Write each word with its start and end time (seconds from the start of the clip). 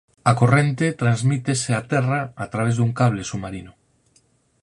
A 0.31 0.33
corrente 0.39 0.87
transmítese 1.01 1.69
á 1.79 1.81
terra 1.91 2.21
a 2.43 2.45
través 2.53 2.73
dun 2.77 2.91
cable 2.99 3.23
submarino. 3.31 3.73